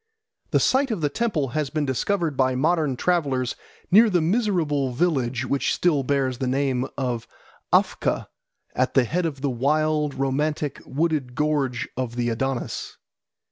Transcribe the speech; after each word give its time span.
The 0.49 0.59
site 0.59 0.89
of 0.89 1.01
the 1.01 1.09
temple 1.09 1.49
has 1.49 1.69
been 1.69 1.85
discovered 1.85 2.35
by 2.35 2.55
modern 2.55 2.97
travellers 2.97 3.55
near 3.91 4.09
the 4.09 4.19
miserable 4.19 4.93
village 4.93 5.45
which 5.45 5.75
still 5.75 6.01
bears 6.01 6.39
the 6.39 6.47
name 6.47 6.87
of 6.97 7.27
Afka 7.71 8.25
at 8.73 8.95
the 8.95 9.03
head 9.03 9.27
of 9.27 9.41
the 9.41 9.51
wild, 9.51 10.15
romantic, 10.15 10.81
wooded 10.87 11.35
gorge 11.35 11.87
of 11.95 12.15
the 12.15 12.29
Adonis. 12.31 12.97